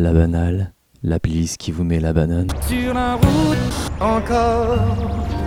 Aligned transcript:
la 0.00 0.12
banale, 0.12 0.72
la 1.02 1.20
playlist 1.20 1.58
qui 1.58 1.72
vous 1.72 1.84
met 1.84 2.00
la 2.00 2.12
banane. 2.12 2.48
Sur 2.66 2.94
la 2.94 3.14
route 3.14 3.90
encore. 4.00 5.39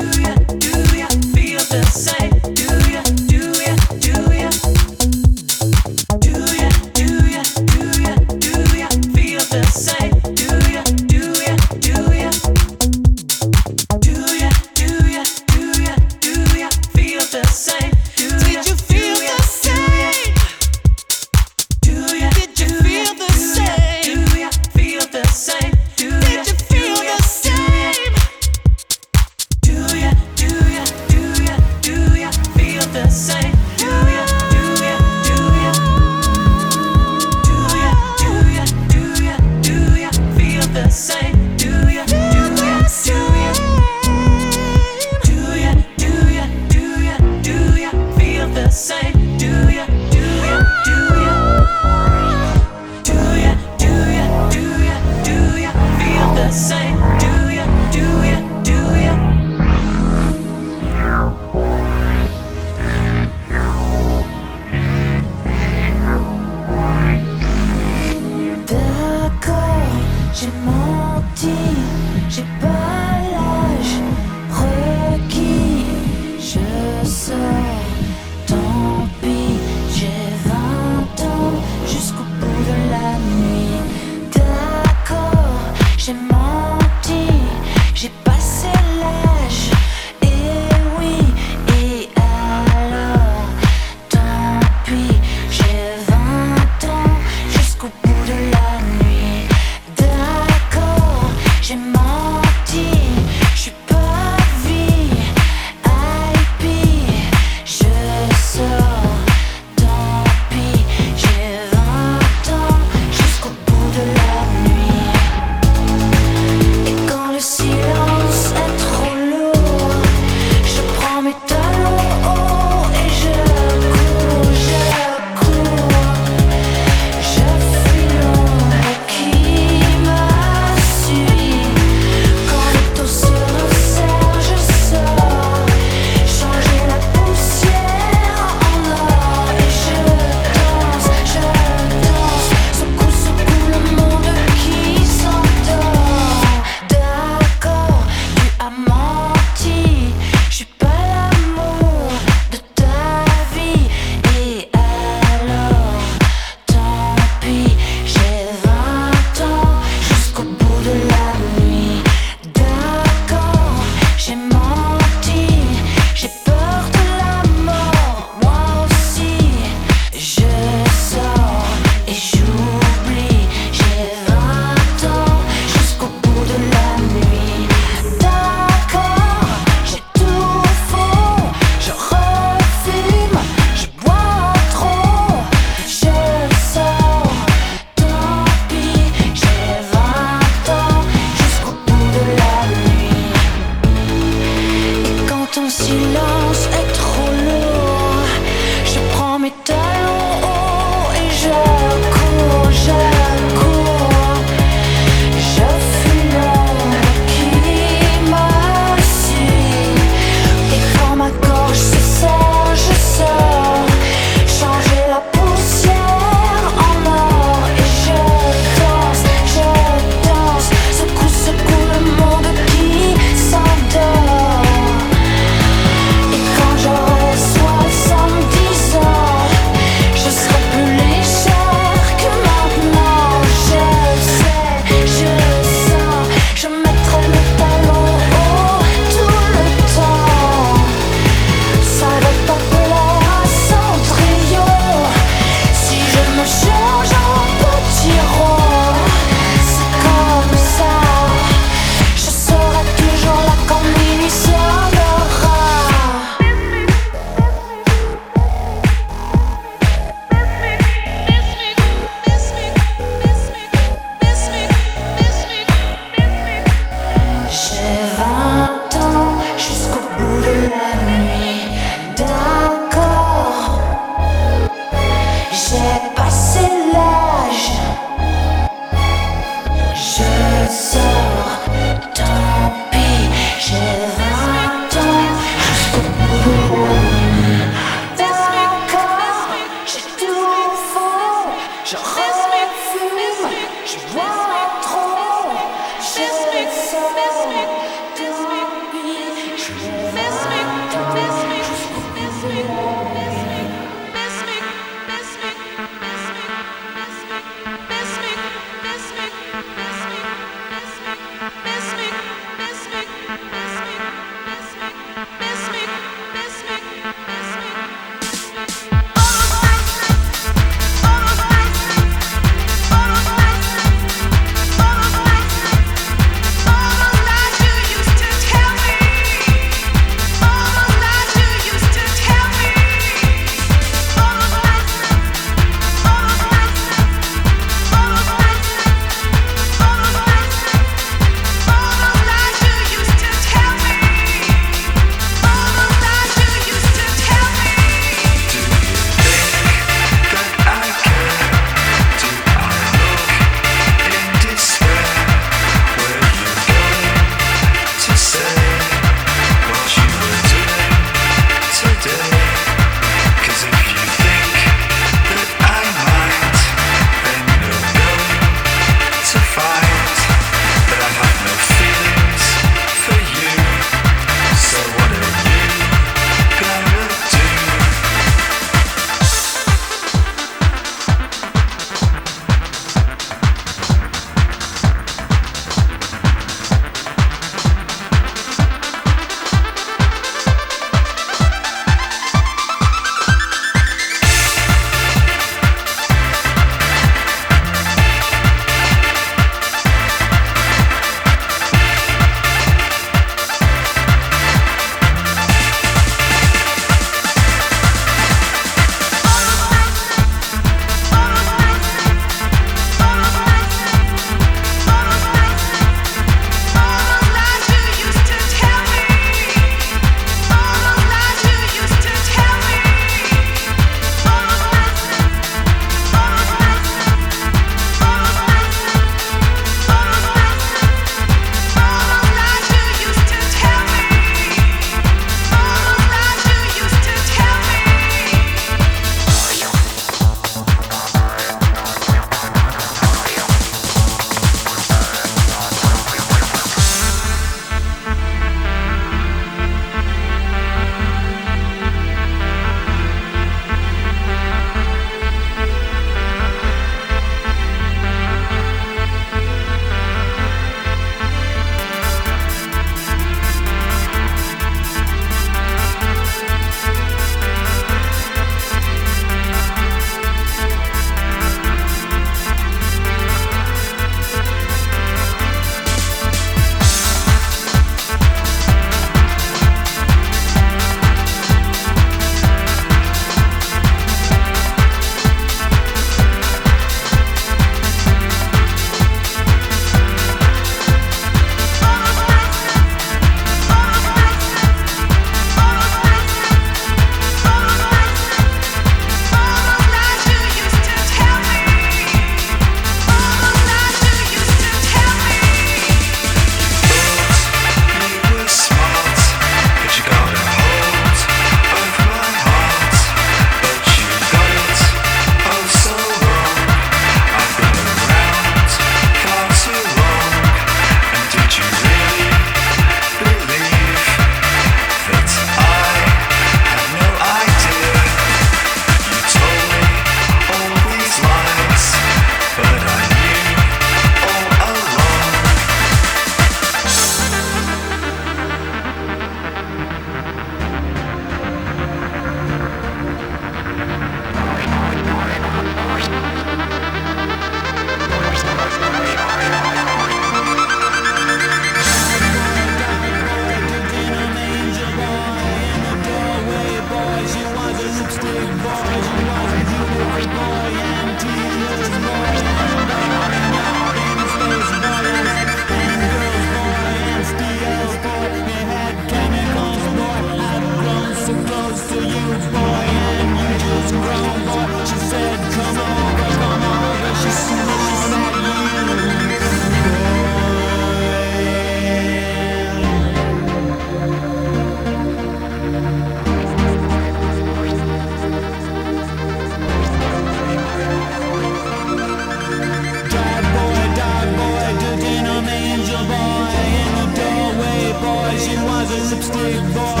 the 598.91 599.15
lipstick 599.15 599.73
boy. 599.73 600.00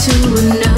to 0.00 0.12
another. 0.38 0.69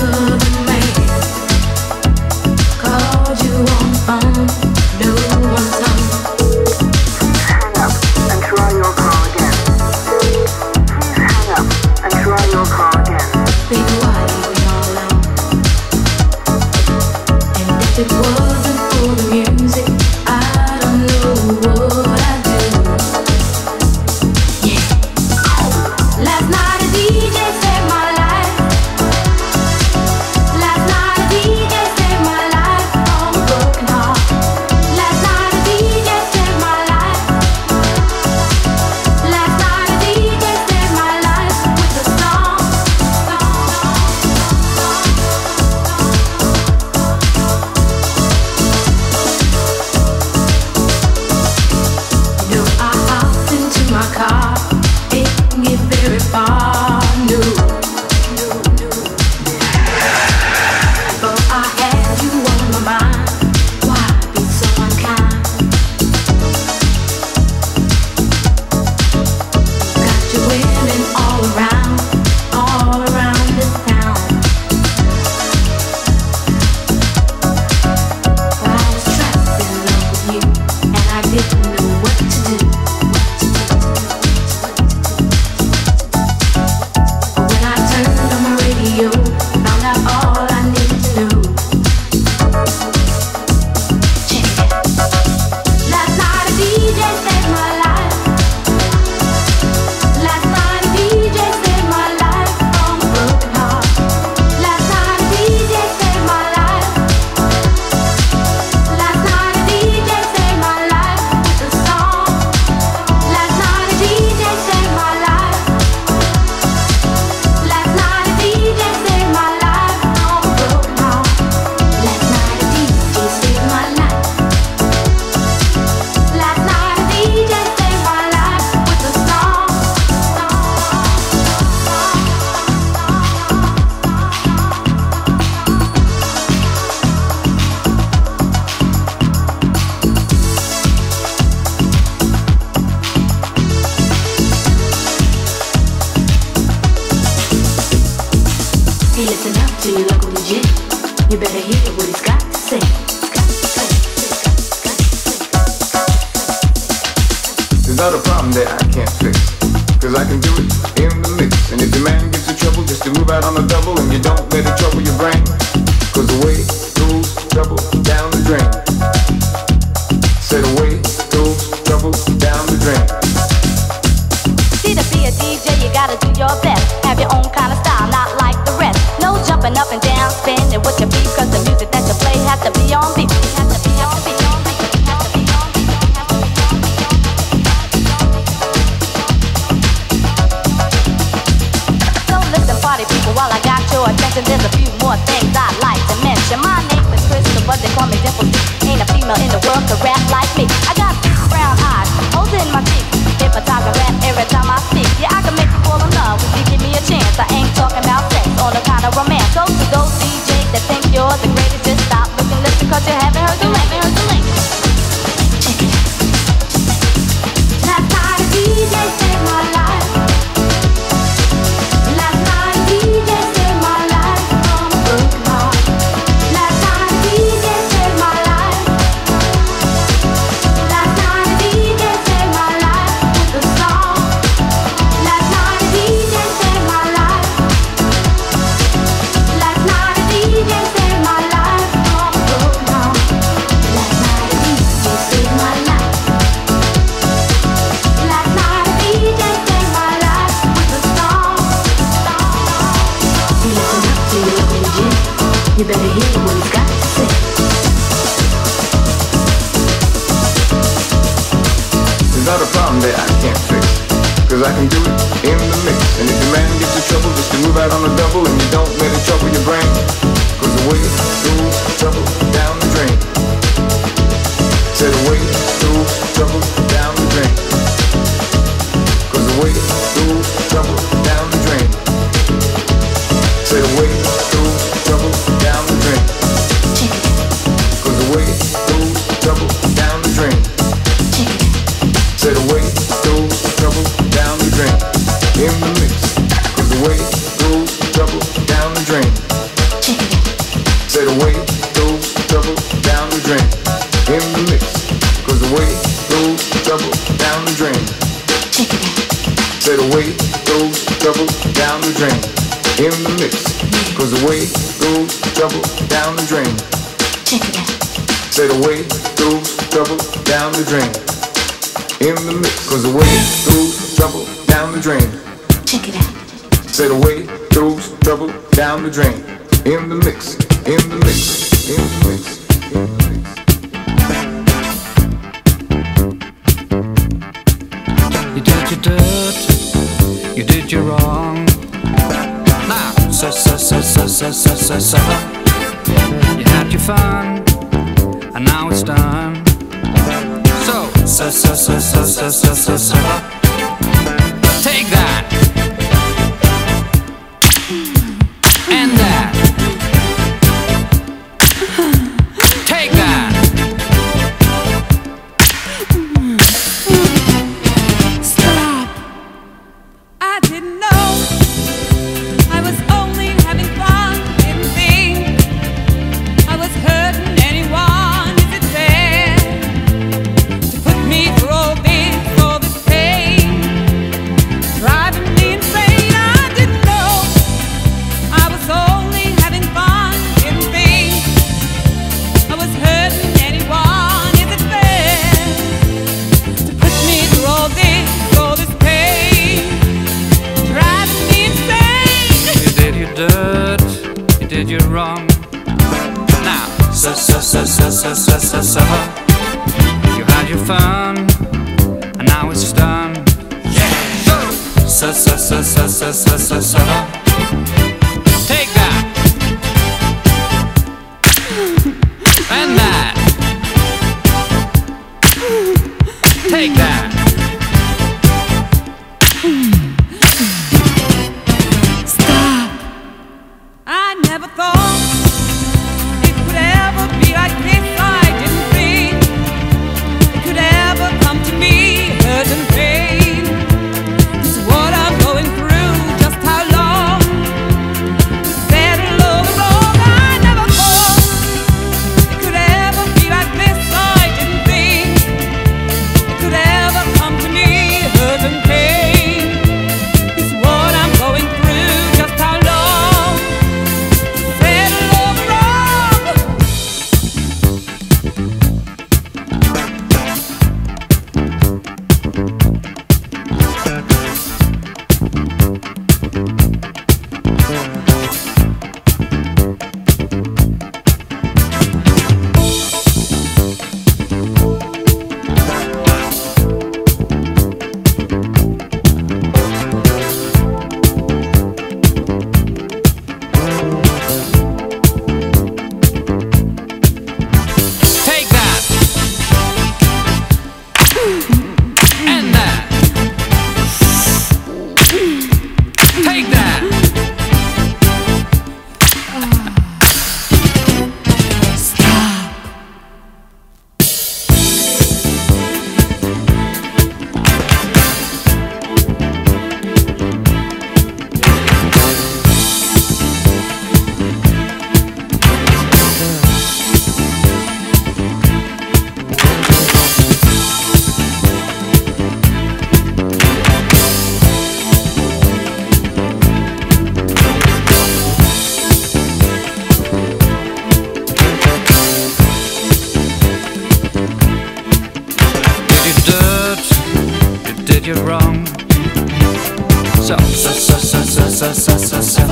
so 550.43 550.57
so 550.57 550.91
so 550.91 551.17
so 551.19 551.41
so 551.45 551.69
so 551.69 551.93
so 551.93 552.17
so 552.19 552.41
so 552.41 552.63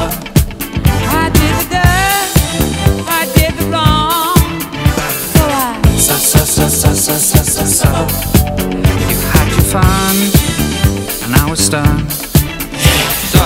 I 1.07 1.31
did 1.31 1.55
the 1.61 1.69
good, 1.71 2.29
I 3.09 3.23
did 3.37 3.53
the 3.59 3.67
wrong, 3.71 4.35
so 5.33 5.43
I 5.47 5.79
so 5.97 6.15
so 6.17 6.41
so 6.45 6.67
so 6.69 6.91
so 6.93 7.15
so 7.15 7.43
so 7.43 7.65
so 7.65 7.91
You 9.09 9.19
had 9.31 9.49
your 9.55 9.67
fun, 9.71 10.17
and 11.23 11.33
I 11.37 11.47
was 11.49 11.61
stunned. 11.61 12.11
So 13.31 13.43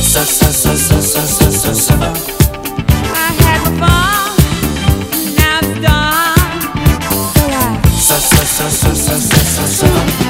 so 0.00 0.22
so 0.24 0.48
so 0.50 0.72
so 0.74 1.00
so 1.00 1.50
so 1.50 1.72
so 1.74 1.94
I 3.12 3.28
had 3.42 3.60
my 3.60 3.72
fun, 3.80 4.36
now 5.36 5.58
it's 5.60 5.76
done. 5.84 6.60
So 7.28 7.44
I 7.44 7.76
so 7.98 8.16
so 8.16 8.40
so 8.40 8.66
so 8.68 8.90
so 8.94 9.14
so 9.18 9.40
so 9.40 9.66
so 9.66 10.25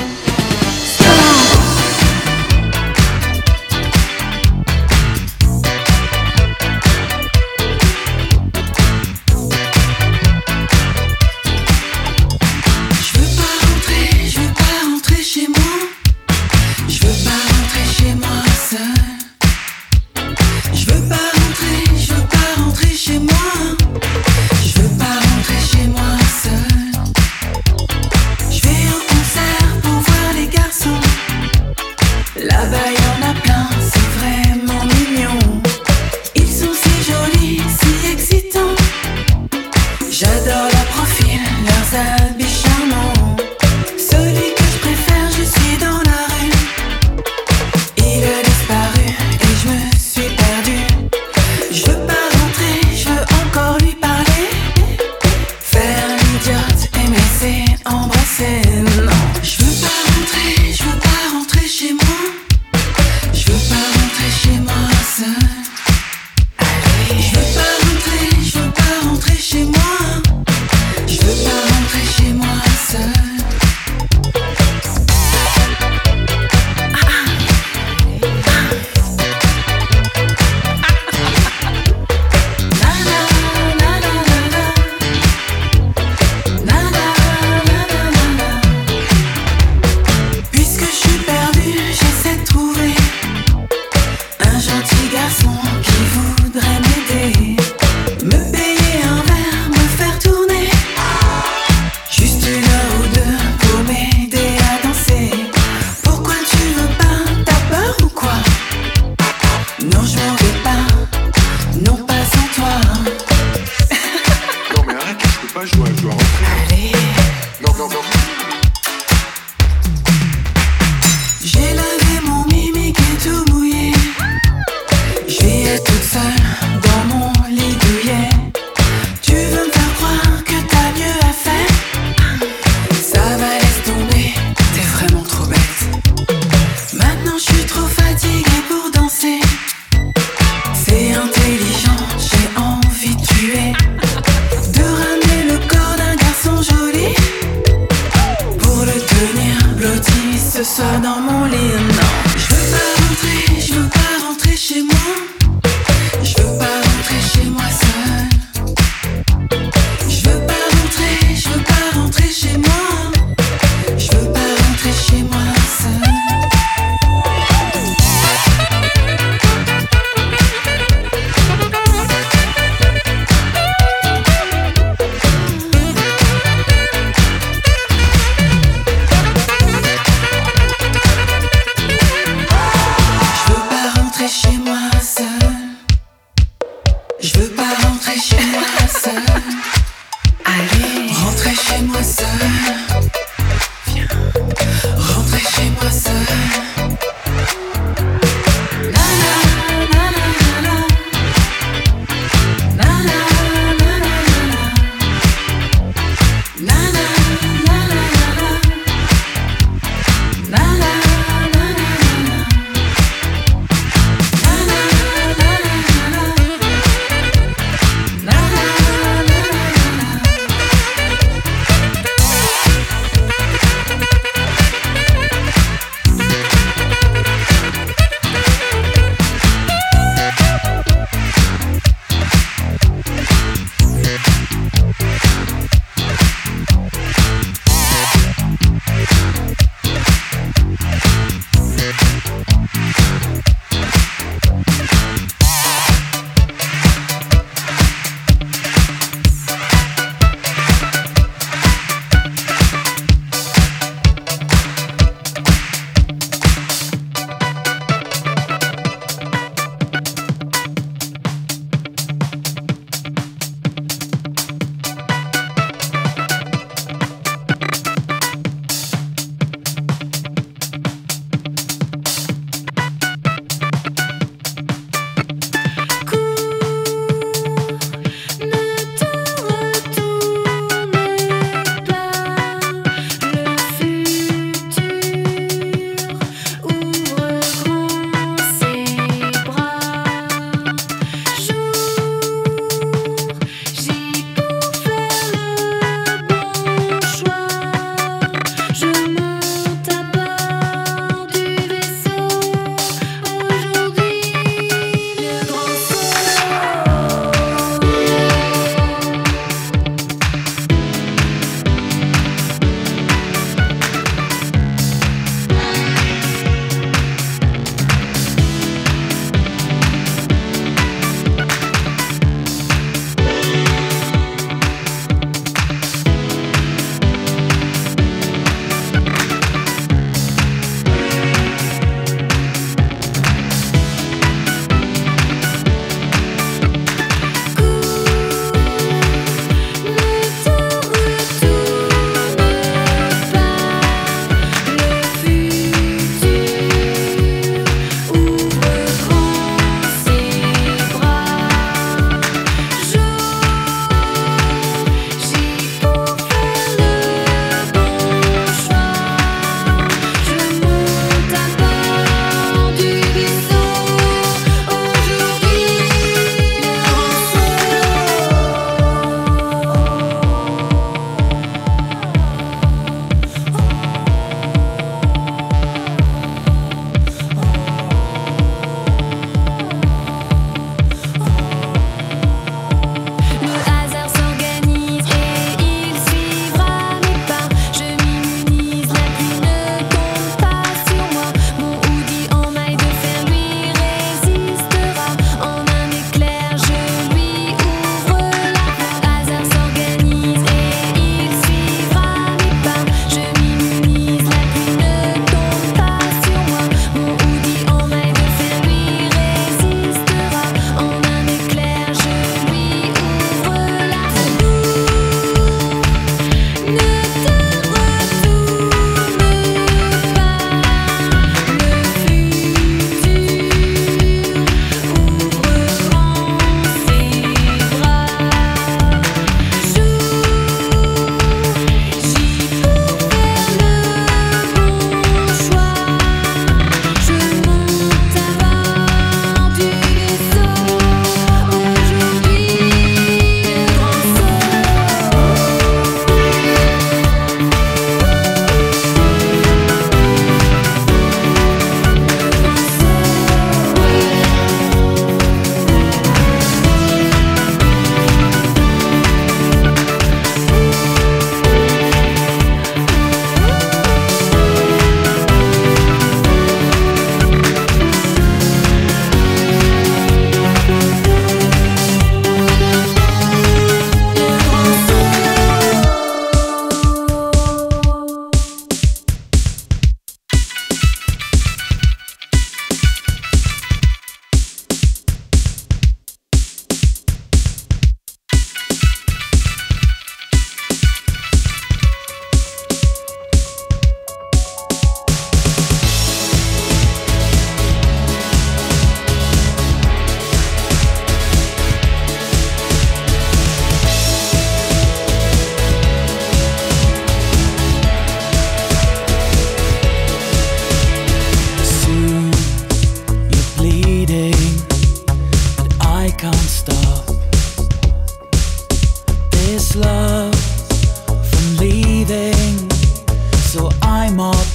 Je 156.23 156.43
veux 156.43 156.59
pas 156.59 156.65
rentrer 156.65 157.21
chez 157.21 157.49
moi. 157.51 157.86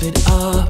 it 0.03 0.27
up. 0.27 0.69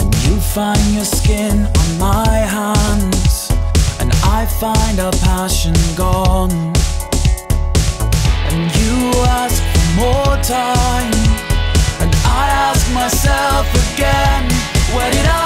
And 0.00 0.14
you 0.24 0.36
find 0.40 0.94
your 0.94 1.04
skin 1.04 1.66
on 1.66 1.98
my 1.98 2.28
hands, 2.56 3.50
and 4.00 4.10
I 4.24 4.46
find 4.46 4.98
our 4.98 5.12
passion 5.12 5.74
gone. 5.96 6.50
And 8.50 8.62
you 8.80 9.12
ask 9.40 9.62
for 9.72 9.86
more 10.00 10.36
time, 10.42 11.12
and 12.02 12.12
I 12.24 12.48
ask 12.68 12.92
myself 12.92 13.66
again, 13.94 14.50
where 14.94 15.10
did 15.12 15.26
I? 15.26 15.37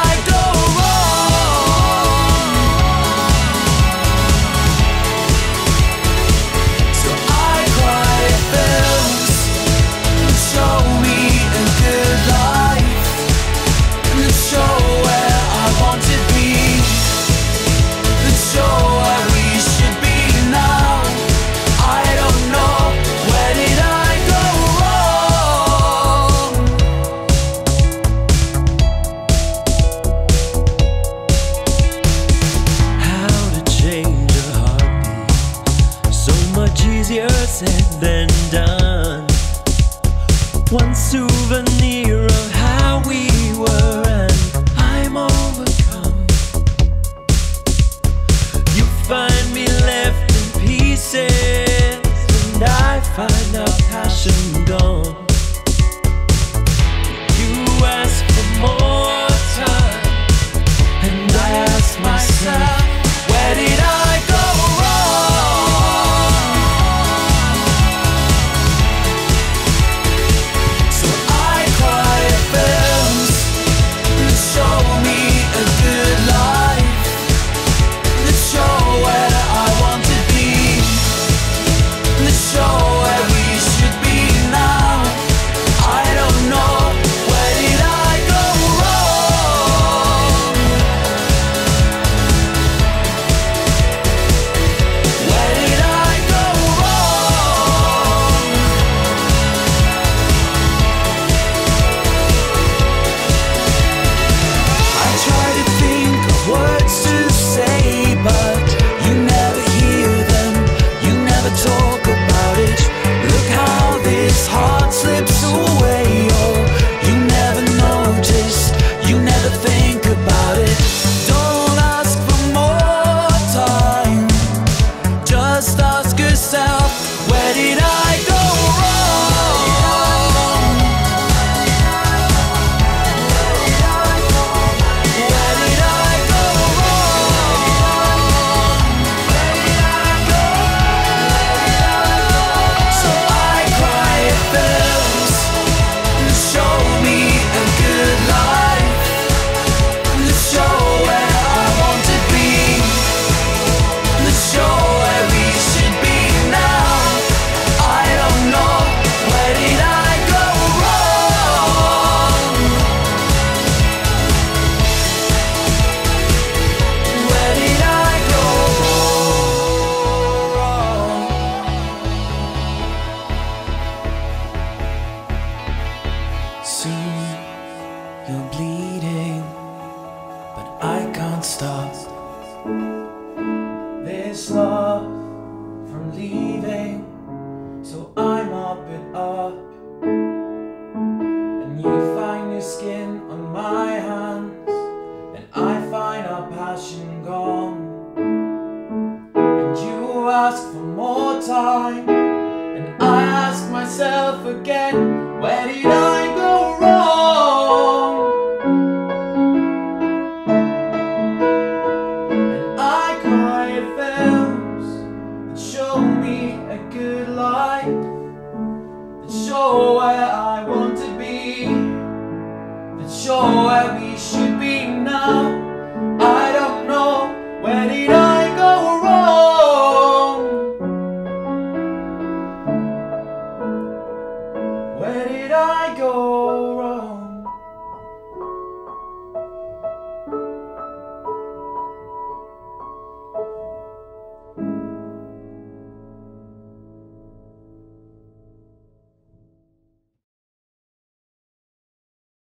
life. 12.29 14.11
And 14.11 14.21
it's 14.21 14.35
so 14.35 14.82